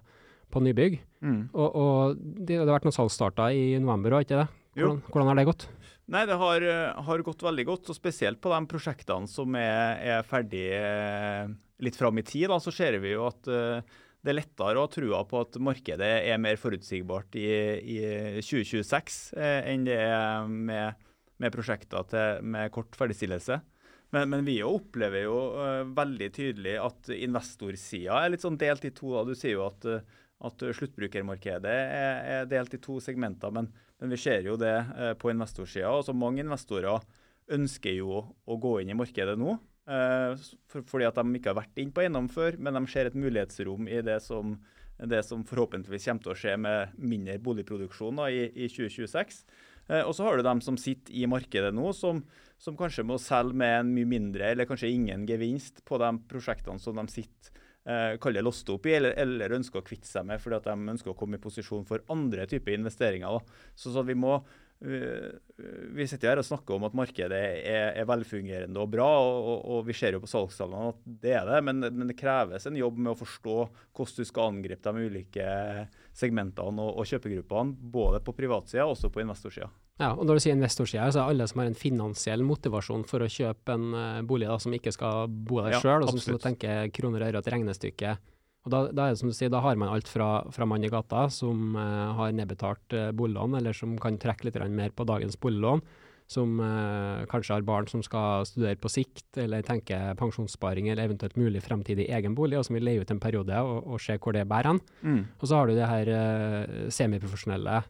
på 0.53 0.63
nybygg. 0.63 0.99
Mm. 1.25 1.39
Og, 1.51 1.69
og 1.69 2.19
det, 2.19 2.53
det, 2.53 2.61
har 2.65 2.75
vært 2.75 2.89
noen 2.89 2.99
salgsstarter 2.99 3.57
i 3.57 3.65
november 3.81 4.19
òg, 4.19 4.27
ikke 4.27 4.43
det? 4.43 4.49
Hvordan, 4.77 5.01
hvordan, 5.09 5.29
har 5.29 5.39
det 5.39 5.49
gått? 5.49 5.67
Nei, 6.13 6.23
Det 6.27 6.37
har, 6.37 6.63
har, 7.07 7.21
gått 7.25 7.43
veldig 7.45 7.65
godt, 7.67 7.91
og 7.93 7.97
spesielt 7.97 8.41
på 8.43 8.51
de 8.51 8.63
prosjektene 8.69 9.29
som 9.29 9.55
er, 9.55 10.01
er 10.17 10.25
ferdig 10.27 10.65
eh, 10.75 11.45
litt 11.83 11.99
fram 11.99 12.17
i 12.19 12.25
tid. 12.25 12.49
Da, 12.51 12.59
så 12.61 12.73
ser 12.73 12.97
vi 13.03 13.13
jo 13.13 13.27
at 13.29 13.49
uh, 13.51 14.01
det 14.23 14.31
er 14.31 14.37
lettere 14.37 14.79
å 14.79 14.85
ha 14.85 14.91
trua 14.91 15.19
på 15.27 15.41
at 15.43 15.57
markedet 15.59 16.11
er 16.23 16.39
mer 16.39 16.55
forutsigbart 16.59 17.35
i, 17.39 17.47
i 17.97 17.97
2026 18.39 19.17
eh, 19.35 19.59
enn 19.73 19.83
det 19.87 19.97
er 19.99 20.47
med, 20.47 21.01
med 21.43 21.51
prosjekter 21.51 22.07
til, 22.07 22.45
med 22.55 22.71
kort 22.71 22.95
ferdigstillelse. 22.95 23.59
Men, 24.15 24.29
men, 24.29 24.45
vi 24.47 24.59
opplever 24.63 25.25
jo 25.25 25.37
uh, 25.57 25.81
veldig 25.97 26.29
tydelig 26.35 26.75
at 26.79 27.09
investorsida 27.15 28.19
er 28.21 28.31
litt 28.35 28.45
sånn 28.45 28.59
delt 28.61 28.85
i 28.85 28.93
to. 28.93 29.09
Da. 29.15 29.23
Du 29.25 29.33
sier 29.35 29.57
jo 29.57 29.65
at, 29.65 29.87
at 30.47 30.65
sluttbrukermarkedet 30.77 31.73
er, 31.73 32.19
er, 32.35 32.47
delt 32.51 32.77
i 32.77 32.81
to 32.83 32.99
segmenter, 33.03 33.51
men, 33.51 33.71
men 33.99 34.13
vi 34.13 34.21
ser 34.21 34.45
jo 34.45 34.55
det 34.61 34.75
uh, 34.93 35.15
på 35.19 35.33
investorsida. 35.33 35.97
Mange 36.13 36.45
investorer 36.45 37.01
ønsker 37.57 37.97
jo 37.97 38.21
å 38.21 38.59
gå 38.61 38.77
inn 38.83 38.93
i 38.93 38.99
markedet 39.01 39.35
nå. 39.41 39.57
For, 39.83 40.85
fordi 40.87 41.03
at 41.09 41.17
de 41.19 41.35
ikke 41.35 41.51
har 41.51 41.57
vært 41.57 41.79
inne 41.81 41.91
på 41.91 42.05
eiendom 42.05 42.29
før, 42.31 42.55
men 42.55 42.77
de 42.77 42.85
ser 42.87 43.09
et 43.09 43.17
mulighetsrom 43.19 43.89
i 43.91 43.99
det 44.05 44.21
som, 44.23 44.55
det 44.97 45.23
som 45.27 45.43
forhåpentligvis 45.47 46.07
kommer 46.07 46.23
til 46.23 46.33
å 46.33 46.39
skje 46.39 46.53
med 46.61 46.93
mindre 47.01 47.35
boligproduksjon 47.43 48.21
da, 48.21 48.29
i, 48.31 48.45
i, 48.53 48.69
2026. 48.71 49.43
Uh, 49.89 50.01
og 50.05 50.13
så 50.15 50.27
har 50.27 50.39
du 50.39 50.45
dem 50.45 50.61
som 50.63 50.77
sitter 50.79 51.15
i 51.19 51.25
markedet 51.27 51.73
nå, 51.75 51.89
som, 51.97 52.21
som, 52.61 52.77
kanskje 52.79 53.03
må 53.07 53.19
selge 53.19 53.57
med 53.59 53.81
en 53.81 53.91
mye 53.91 54.07
mindre 54.07 54.53
eller 54.53 54.69
kanskje 54.69 54.93
ingen 54.93 55.27
gevinst 55.27 55.83
på 55.87 55.99
de 55.99 56.13
prosjektene 56.31 56.79
som 56.79 56.95
de 57.01 57.03
sitter 57.11 57.51
uh, 57.89 58.15
kaller 58.23 58.45
låst 58.45 58.69
opp 58.71 58.87
i, 58.87 58.95
eller, 58.95 59.17
eller, 59.19 59.57
ønsker 59.59 59.81
å 59.81 59.85
kvitte 59.85 60.07
seg 60.07 60.29
med 60.29 60.39
fordi 60.39 60.61
at 60.61 60.69
de 60.71 60.93
ønsker 60.95 61.11
å 61.11 61.17
komme 61.19 61.39
i 61.39 61.43
posisjon 61.43 61.83
for 61.89 62.05
andre 62.13 62.47
typer 62.47 62.77
investeringer. 62.77 63.43
Så, 63.75 63.91
så 63.91 64.05
vi 64.07 64.15
må 64.15 64.37
vi 64.83 66.05
sitter 66.07 66.33
her 66.33 66.41
og 66.41 66.47
snakker 66.47 66.75
om 66.75 66.83
at 66.87 66.95
markedet 66.97 67.39
er, 67.39 67.93
er 67.95 68.07
velfungerende 68.09 68.81
og 68.81 68.89
bra, 68.91 69.07
og, 69.23 69.61
og, 69.61 69.85
vi 69.87 69.95
ser 69.95 70.17
jo 70.17 70.23
på 70.23 70.29
salgstallene 70.31 70.89
at 70.91 71.05
det 71.23 71.35
er 71.39 71.47
det. 71.47 71.61
Men, 71.69 71.79
men, 71.85 72.09
det 72.09 72.17
kreves 72.19 72.67
en 72.67 72.79
jobb 72.79 72.99
med 72.99 73.13
å 73.13 73.19
forstå 73.21 73.55
hvordan 73.95 74.17
du 74.19 74.27
skal 74.27 74.51
angripe 74.51 74.93
de 74.93 75.07
ulike 75.07 75.47
segmentene 76.17 76.83
og, 76.83 76.99
og 76.99 77.07
kjøpegruppene, 77.07 77.77
både 77.95 78.19
på 78.25 78.35
privatsida 78.35 78.83
og 78.87 78.97
også 78.97 79.13
på 79.13 79.23
investorsida. 79.23 79.69
Ja, 80.01 80.11
og 80.17 80.25
Når 80.25 80.35
du 80.35 80.43
sier 80.43 80.57
investorsida, 80.57 81.07
så 81.13 81.21
er 81.21 81.31
alle 81.31 81.47
som 81.47 81.61
har 81.61 81.69
en 81.69 81.77
finansiell 81.77 82.43
motivasjon 82.43 83.05
for 83.07 83.23
å 83.23 83.29
kjøpe 83.29 83.77
en 83.77 83.89
uh, 83.93 84.21
bolig 84.25 84.49
da, 84.49 84.57
som 84.59 84.73
ikke 84.75 84.91
skal 84.95 85.29
bo 85.29 85.61
der 85.61 85.77
ja, 85.77 85.81
sjøl, 85.83 86.07
og 86.07 86.17
som 86.17 86.39
tenker 86.41 86.89
kroner 86.95 87.23
og 87.23 87.29
øre 87.29 87.43
et 87.43 87.51
regnestykke 87.53 88.17
og 88.63 88.71
da, 88.71 88.79
da, 88.95 89.07
er 89.07 89.15
det 89.15 89.19
som 89.19 89.31
du 89.31 89.35
sier, 89.35 89.51
da 89.51 89.59
har 89.63 89.75
man 89.79 89.91
alt 89.91 90.07
fra, 90.07 90.45
fra 90.55 90.67
mann 90.69 90.85
i 90.87 90.91
gata 90.91 91.25
som 91.33 91.75
eh, 91.75 92.13
har 92.15 92.31
nedbetalt 92.35 92.95
eh, 92.95 93.11
boliglån, 93.15 93.57
eller 93.59 93.75
som 93.75 93.97
kan 93.99 94.15
trekke 94.21 94.47
litt 94.47 94.59
mer 94.71 94.93
på 94.95 95.05
dagens 95.07 95.35
boliglån, 95.43 95.83
som 96.31 96.61
eh, 96.63 97.25
kanskje 97.31 97.57
har 97.57 97.65
barn 97.67 97.89
som 97.91 98.03
skal 98.05 98.47
studere 98.47 98.79
på 98.79 98.91
sikt, 98.91 99.27
eller 99.43 99.65
tenker 99.67 100.15
pensjonssparing 100.19 100.87
eller 100.87 101.09
eventuelt 101.09 101.35
mulig 101.35 101.63
fremtidig 101.65 102.07
egen 102.07 102.37
bolig, 102.39 102.55
og 102.59 102.63
som 102.69 102.79
vil 102.79 102.87
leie 102.87 103.03
ut 103.03 103.11
en 103.11 103.21
periode 103.23 103.59
og, 103.67 103.83
og 103.83 104.01
se 104.03 104.15
hvor 104.15 104.37
det 104.37 104.47
bærer 104.47 104.71
hen. 104.71 104.81
Mm. 105.03 105.21
Og 105.41 105.43
så 105.43 105.59
har 105.59 105.67
du 105.67 105.75
de 105.75 105.91
her 105.91 106.13
uh, 106.15 106.87
semiprofesjonelle 106.93 107.81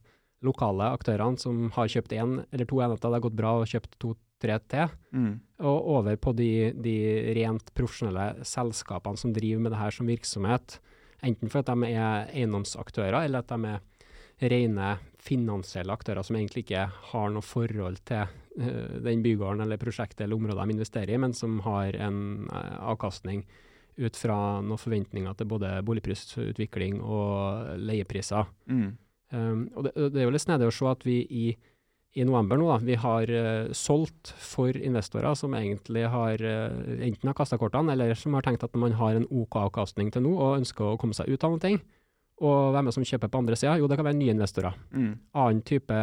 lokale 0.44 0.90
aktørene 0.98 1.40
som 1.40 1.70
har 1.78 1.92
kjøpt 1.94 2.18
én 2.18 2.40
eller 2.50 2.68
to 2.68 2.82
enheter, 2.82 3.08
det 3.08 3.20
har 3.22 3.28
gått 3.30 3.38
bra, 3.38 3.54
og 3.62 3.70
kjøpt 3.70 4.00
to 4.02 4.16
tre 4.44 4.58
til, 4.74 4.98
mm. 5.16 5.34
Og 5.64 5.88
over 5.98 6.18
på 6.20 6.34
de, 6.36 6.74
de, 6.76 6.98
rent 7.38 7.72
profesjonelle 7.78 8.46
selskapene 8.48 9.20
som 9.20 9.34
driver 9.36 9.64
med 9.64 9.74
det 9.74 9.80
her 9.80 9.96
som 9.96 10.10
virksomhet. 10.10 10.78
Enten 11.24 11.52
for 11.52 11.64
at 11.64 11.72
de 11.72 11.90
er 11.94 12.30
eiendomsaktører, 12.34 13.24
eller 13.24 13.44
at 13.44 13.52
de 13.54 13.72
er 13.72 14.50
rene 14.52 14.96
finansielle 15.24 15.94
aktører 15.94 16.26
som 16.26 16.36
egentlig 16.36 16.66
ikke 16.66 16.88
har 17.12 17.30
noe 17.32 17.46
forhold 17.46 18.02
til 18.10 18.26
uh, 18.28 18.96
den 19.06 19.24
bygården 19.24 19.64
eller 19.64 19.80
prosjektet 19.80 20.26
eller 20.26 20.36
området 20.36 20.66
de 20.66 20.76
investerer 20.76 21.14
i, 21.14 21.22
men 21.22 21.36
som 21.38 21.62
har 21.64 21.96
en 21.96 22.50
uh, 22.50 22.90
avkastning 22.92 23.46
ut 24.02 24.18
fra 24.18 24.38
noen 24.66 24.82
forventninger 24.82 25.38
til 25.38 25.48
både 25.48 25.78
boligprisutvikling 25.86 27.00
og 27.06 27.78
leiepriser. 27.80 28.50
Mm. 28.66 28.90
Um, 29.34 29.62
og 29.74 29.88
det, 29.88 29.94
det, 30.14 30.22
er 30.22 30.28
jo 30.28 30.34
litt 30.34 30.44
snedig 30.44 30.68
å 30.70 30.74
se 30.74 30.90
at 30.90 31.06
vi 31.08 31.22
i 31.30 31.46
i 32.14 32.26
november 32.28 32.60
nå. 32.60 32.68
Da. 32.70 32.78
Vi 32.86 32.98
har 33.00 33.32
uh, 33.32 33.72
solgt 33.76 34.34
for 34.42 34.76
investorer 34.78 35.34
som 35.38 35.56
egentlig 35.58 36.06
har 36.14 36.42
uh, 36.42 36.94
enten 37.00 37.32
har 37.32 37.38
kasta 37.38 37.60
kortene, 37.62 37.96
eller 37.96 38.14
som 38.20 38.36
har 38.38 38.46
tenkt 38.46 38.66
at 38.66 38.78
man 38.80 38.96
har 39.00 39.18
en 39.18 39.28
OK 39.30 39.58
avkastning 39.64 40.14
til 40.14 40.26
nå 40.28 40.34
og 40.38 40.62
ønsker 40.62 40.94
å 40.94 41.00
komme 41.02 41.18
seg 41.18 41.32
ut 41.34 41.46
av 41.46 41.56
noe. 41.56 41.76
Og 42.44 42.74
hvem 42.74 42.88
er 42.88 42.90
det 42.90 42.96
som 42.96 43.06
kjøper 43.08 43.30
på 43.32 43.40
andre 43.44 43.58
sida? 43.60 43.76
Jo, 43.80 43.88
det 43.88 43.98
kan 44.00 44.08
være 44.08 44.18
nye 44.20 44.34
investorer. 44.34 44.78
Mm. 44.92 45.12
Annen 45.38 45.62
type 45.68 46.00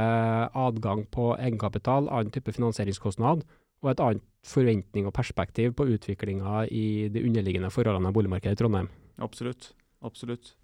adgang 0.64 1.02
på 1.12 1.32
egenkapital, 1.36 2.06
annen 2.08 2.32
type 2.32 2.54
finansieringskostnad, 2.54 3.42
og 3.80 3.90
et 3.90 4.02
annet 4.04 4.24
forventning 4.46 5.08
og 5.08 5.14
perspektiv 5.16 5.74
på 5.76 5.88
utviklinga 5.96 6.64
i 6.72 7.10
de 7.12 7.24
underliggende 7.26 7.72
forholdene 7.72 8.08
av 8.08 8.16
boligmarkedet 8.16 8.56
i 8.56 8.60
Trondheim. 8.62 8.88
Absolutt. 9.20 9.72
Absolutt. 10.06 10.54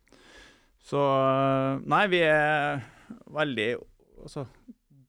Så 0.87 1.01
eh, 1.03 1.83
Nei, 1.93 2.05
vi 2.13 2.23
er 2.25 2.81
veldig 3.35 3.69
altså, 4.23 4.47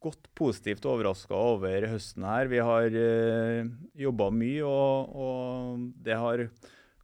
godt 0.08 0.30
positivt 0.38 0.86
overraska 0.88 1.36
over 1.36 1.88
høsten 1.92 2.26
her. 2.28 2.50
Vi 2.52 2.62
har 2.64 2.98
eh, 2.98 3.70
jobba 4.00 4.30
mye, 4.34 4.64
og, 4.66 5.16
og, 5.16 5.88
det 6.04 6.18
har 6.18 6.48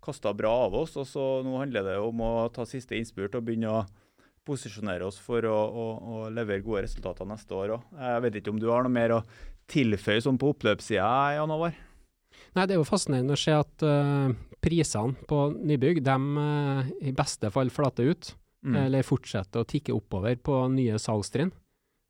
kasta 0.04 0.34
bra 0.36 0.52
av 0.68 0.78
oss. 0.84 0.96
og 1.00 1.08
så 1.08 1.26
Nå 1.46 1.58
handler 1.62 1.88
det 1.88 1.98
om 2.04 2.24
å 2.24 2.34
ta 2.54 2.68
siste 2.68 2.98
innspurt 2.98 3.36
og 3.40 3.46
begynne 3.48 3.72
å 3.72 3.84
posisjonere 4.44 5.08
oss 5.08 5.22
for 5.24 5.46
å, 5.48 5.56
å, 5.56 5.86
å 6.04 6.22
levere 6.34 6.64
gode 6.66 6.84
resultater 6.88 7.28
neste 7.28 7.56
år 7.56 7.78
òg. 7.78 7.90
Jeg 7.96 8.24
vet 8.26 8.40
ikke 8.42 8.52
om 8.52 8.60
du 8.60 8.68
har 8.72 8.84
noe 8.84 8.92
mer 8.92 9.18
å 9.20 9.24
tilføye 9.72 10.24
sånn 10.24 10.40
på 10.40 10.52
oppløpssida, 10.52 11.08
Jan 11.38 11.54
Håvard? 11.54 11.80
Nei, 12.54 12.66
Det 12.68 12.76
er 12.76 12.82
jo 12.82 12.88
fascinerende 12.88 13.38
å 13.38 13.40
se 13.40 13.54
at 13.56 13.86
uh, 13.88 14.34
prisene 14.62 15.16
på 15.30 15.46
nybygg 15.56 16.04
de 16.04 16.18
uh, 16.36 16.92
i 17.00 17.14
beste 17.16 17.50
fall 17.54 17.72
flater 17.74 18.12
ut, 18.12 18.34
mm. 18.68 18.78
eller 18.84 19.08
fortsetter 19.08 19.64
å 19.64 19.70
tikke 19.70 19.96
oppover 19.96 20.36
på 20.44 20.60
nye 20.76 21.00
salgstrinn 21.02 21.54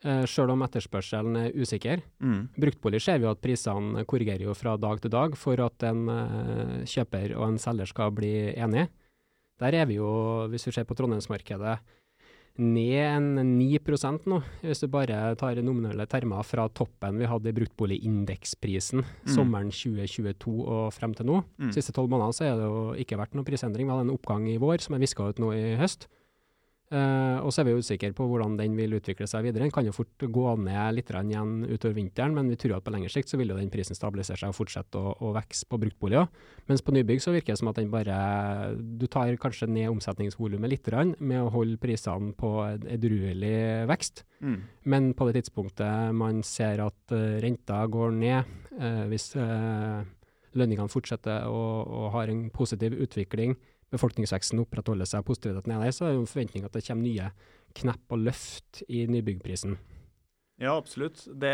uh, 0.05 0.24
selv 0.29 0.53
om 0.53 0.65
etterspørselen 0.65 1.39
er 1.39 1.55
usikker. 1.57 2.03
Mm. 2.24 2.50
Bruktbolig 2.60 3.01
ser 3.03 3.19
vi 3.19 3.27
jo 3.27 3.33
at 3.33 3.41
prisene 3.43 4.05
korrigerer 4.10 4.45
jo 4.48 4.57
fra 4.57 4.75
dag 4.77 5.01
til 5.03 5.13
dag 5.13 5.38
for 5.39 5.60
at 5.63 5.88
en 5.89 6.05
uh, 6.12 6.77
kjøper 6.89 7.36
og 7.38 7.50
en 7.50 7.60
selger 7.62 7.89
skal 7.89 8.13
bli 8.15 8.33
enige. 8.53 8.89
Der 9.62 9.75
er 9.77 9.86
vi 9.89 10.00
jo, 10.00 10.48
hvis 10.51 10.65
vi 10.67 10.74
ser 10.75 10.88
på 10.89 10.98
trondheimsmarkedet, 10.98 11.77
ned 12.53 13.00
en 13.01 13.55
9% 13.57 14.27
nå, 14.29 14.38
hvis 14.62 14.83
du 14.83 14.88
bare 14.93 15.33
tar 15.39 15.57
nominelle 15.65 16.05
termer 16.05 16.45
fra 16.45 16.67
toppen 16.69 17.17
vi 17.17 17.29
hadde 17.29 17.50
i 17.50 17.55
bruktboligindeksprisen 17.57 19.01
mm. 19.01 19.31
sommeren 19.33 19.72
2022 19.74 20.53
og 20.62 20.91
frem 20.93 21.15
til 21.17 21.31
nå. 21.31 21.39
Mm. 21.57 21.72
Siste 21.74 21.95
tolv 21.95 22.13
månedene 22.13 22.38
så 22.38 22.45
er 22.45 22.60
det 22.60 22.67
jo 22.67 22.83
ikke 23.01 23.17
vært 23.17 23.33
noen 23.33 23.48
prisendring. 23.48 23.89
Vi 23.89 23.95
hadde 23.95 24.05
en 24.05 24.13
oppgang 24.13 24.45
i 24.51 24.60
vår 24.62 24.86
som 24.86 24.93
er 24.93 25.01
viska 25.01 25.31
ut 25.31 25.41
nå 25.41 25.50
i 25.57 25.74
høst. 25.81 26.05
Uh, 26.94 27.42
og 27.42 27.50
så 27.50 27.64
er 27.64 27.72
vi 27.72 27.74
usikre 27.82 28.12
på 28.14 28.26
hvordan 28.30 28.54
den 28.60 28.76
vil 28.78 28.94
utvikle 28.94 29.26
seg 29.30 29.48
videre. 29.48 29.66
Den 29.66 29.74
kan 29.74 29.88
jo 29.88 29.96
fort 29.96 30.22
gå 30.22 30.44
ned 30.62 30.94
litt 30.94 31.10
igjen 31.10 31.64
utover 31.66 31.96
vinteren, 31.98 32.36
men 32.38 32.52
vi 32.52 32.58
tror 32.62 32.76
at 32.78 32.86
på 32.86 32.94
lengre 32.94 33.10
sikt 33.10 33.32
så 33.32 33.40
vil 33.40 33.50
jo 33.50 33.58
den 33.58 33.72
prisen 33.74 33.98
stabilisere 33.98 34.38
seg 34.38 34.54
og 34.54 34.60
fortsette 34.60 35.02
å, 35.02 35.16
å 35.18 35.32
vokse 35.34 35.66
på 35.66 35.80
bruktboliger. 35.82 36.30
Mens 36.70 36.86
på 36.86 36.94
nybygg 36.94 37.24
så 37.24 37.34
virker 37.34 37.56
det 37.56 37.62
som 37.64 37.72
at 37.72 37.82
den 37.82 37.90
bare 37.94 38.18
Du 38.78 39.08
tar 39.10 39.34
kanskje 39.42 39.72
ned 39.72 39.90
omsetningsvolumet 39.90 40.70
litt 40.70 40.92
med 41.18 41.40
å 41.42 41.50
holde 41.50 41.82
prisene 41.82 42.36
på 42.38 42.52
edruelig 42.94 43.88
vekst. 43.90 44.26
Mm. 44.46 44.60
Men 44.86 45.14
på 45.18 45.26
det 45.28 45.40
tidspunktet 45.40 46.14
man 46.14 46.44
ser 46.46 46.84
at 46.86 47.16
uh, 47.16 47.40
renta 47.42 47.82
går 47.90 48.14
ned, 48.20 48.54
uh, 48.78 49.06
hvis 49.10 49.32
lønningene 50.54 50.92
fortsetter 50.92 51.50
og, 51.50 51.90
og 51.90 52.12
har 52.14 52.30
en 52.30 52.50
positiv 52.54 52.94
utvikling, 53.02 53.58
befolkningsveksten 53.94 54.62
opprettholder 54.64 55.10
seg, 55.10 55.26
positiviteten 55.28 55.76
er 55.76 55.84
der, 55.86 55.96
så 55.96 56.08
er 56.08 56.14
det 56.14 56.20
jo 56.20 56.26
en 56.26 56.32
forventning 56.34 56.68
at 56.68 56.76
det 56.76 56.86
kommer 56.88 57.08
nye 57.08 57.32
knepp 57.78 58.14
og 58.14 58.24
løft 58.28 58.84
i 58.88 59.06
nybyggprisen. 59.10 59.78
Ja, 60.62 60.76
absolutt. 60.76 61.24
Det, 61.42 61.54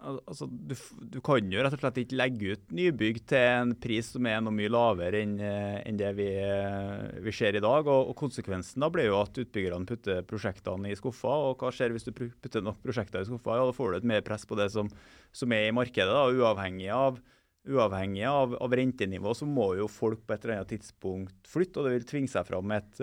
altså, 0.00 0.48
du, 0.48 0.74
du, 1.12 1.18
kan 1.24 1.50
jo 1.52 1.62
rett 1.62 1.76
og 1.76 1.82
slett 1.82 2.00
ikke 2.00 2.18
legge 2.18 2.56
ut 2.56 2.72
nybygg 2.74 3.20
til 3.28 3.44
en 3.60 3.74
pris 3.80 4.08
som 4.14 4.28
er 4.28 4.40
noe 4.44 4.54
mye 4.56 4.72
lavere 4.72 5.20
enn, 5.22 5.36
eh, 5.42 5.78
enn 5.86 6.00
det 6.00 6.12
vi, 6.18 6.30
eh, 6.40 7.20
vi, 7.24 7.34
ser 7.36 7.58
i 7.58 7.62
dag. 7.62 7.84
Og, 7.84 8.10
og, 8.10 8.16
Konsekvensen 8.18 8.82
da 8.82 8.90
blir 8.92 9.10
jo 9.10 9.20
at 9.20 9.40
utbyggerne 9.44 9.88
putter 9.88 10.24
prosjektene 10.28 10.92
i 10.92 10.98
skuffa. 10.98 11.36
Og 11.50 11.60
hva 11.60 11.72
skjer 11.74 11.94
hvis 11.94 12.08
du 12.08 12.12
putter 12.16 12.64
nok 12.64 12.80
prosjekter 12.84 13.22
i 13.22 13.28
skuffa? 13.28 13.60
Ja, 13.60 13.68
Da 13.68 13.76
får 13.76 13.92
du 13.92 14.00
et 14.00 14.10
mer 14.14 14.24
press 14.26 14.48
på 14.48 14.58
det 14.58 14.70
som, 14.74 14.90
som 15.36 15.56
er 15.56 15.68
i 15.68 15.76
markedet, 15.76 16.12
da, 16.12 16.28
uavhengig 16.32 16.92
av 16.96 17.20
uavhengig 17.66 18.24
av, 18.28 18.54
av, 18.62 18.76
rentenivå, 18.78 19.34
så 19.34 19.48
må 19.48 19.72
jo 19.80 19.88
folk 19.90 20.22
på 20.26 20.34
et 20.34 20.44
eller 20.44 20.60
annet 20.60 20.76
tidspunkt 20.76 21.50
flytte, 21.50 21.80
og 21.80 21.88
det 21.88 21.96
vil 21.96 22.08
tvinge 22.08 22.32
seg 22.32 22.46
fram 22.48 22.72
et, 22.76 23.02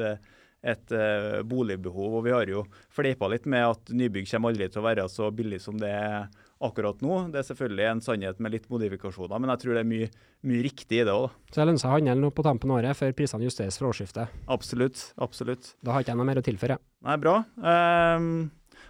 et 0.63 0.96
uh, 0.96 1.41
boligbehov. 1.48 2.20
Og 2.20 2.25
vi 2.27 2.34
har 2.36 2.51
jo 2.51 2.63
fleipa 2.93 3.29
litt 3.32 3.48
med 3.50 3.67
at 3.74 3.93
nybygg 3.93 4.29
kommer 4.32 4.53
aldri 4.53 4.70
til 4.72 4.84
å 4.84 4.88
være 4.88 5.08
så 5.12 5.29
billig 5.36 5.62
som 5.63 5.79
det 5.82 5.91
er 5.91 6.27
akkurat 6.63 7.01
nå. 7.03 7.17
Det 7.34 7.41
er 7.41 7.48
selvfølgelig 7.50 7.88
en 7.89 8.03
sannhet 8.05 8.39
med 8.43 8.55
litt 8.55 8.70
modifikasjoner, 8.72 9.41
men 9.41 9.51
jeg 9.53 9.63
tror 9.63 9.75
det 9.75 9.84
er 9.84 9.89
mye, 9.89 10.10
mye 10.48 10.63
riktig 10.65 11.01
i 11.01 11.05
det 11.08 11.15
òg. 11.15 11.29
Så 11.51 11.60
det 11.60 11.67
lønner 11.67 11.84
seg 11.84 11.91
å 11.91 11.98
handle 11.98 12.17
nå 12.22 12.32
på 12.36 12.46
tampen 12.48 12.72
av 12.72 12.79
året, 12.79 13.00
før 13.00 13.15
prisene 13.17 13.48
justeres 13.48 13.79
fra 13.79 13.91
årsskiftet? 13.91 14.41
Absolutt. 14.53 15.10
absolutt. 15.22 15.74
Da 15.84 15.96
har 15.96 16.05
ikke 16.05 16.15
jeg 16.15 16.22
noe 16.22 16.29
mer 16.32 16.39
å 16.39 16.46
tilføre. 16.46 16.79
Nei, 17.03 17.17
bra. 17.20 17.41
Um, 17.60 18.29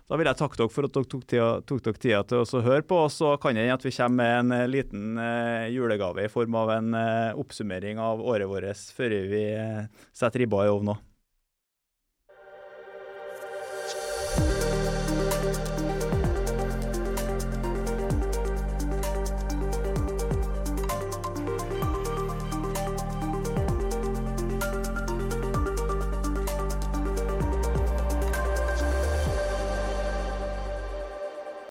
da 0.10 0.20
vil 0.20 0.28
jeg 0.28 0.40
takke 0.40 0.60
dere 0.60 0.74
for 0.74 0.88
at 0.88 0.96
dere 0.96 1.10
tok, 1.10 1.24
tida, 1.32 1.48
dere 1.70 1.96
tida 1.96 2.20
til 2.28 2.44
å 2.44 2.64
høre 2.66 2.84
på. 2.88 3.00
Og 3.06 3.14
så 3.14 3.36
kan 3.42 3.56
det 3.56 3.64
hende 3.64 3.78
at 3.80 3.86
vi 3.88 3.94
kommer 3.96 4.20
med 4.20 4.34
en 4.42 4.58
eh, 4.58 4.68
liten 4.70 5.06
uh, 5.20 5.70
julegave 5.72 6.28
i 6.28 6.32
form 6.32 6.60
av 6.60 6.74
en 6.76 6.92
uh, 6.98 7.40
oppsummering 7.40 8.02
av 8.04 8.22
året 8.22 8.50
vårt 8.50 8.84
før 8.98 9.16
vi 9.32 9.44
setter 10.12 10.44
ribba 10.44 10.68
i 10.68 10.74
ovnen 10.74 10.96
òg. 10.98 11.02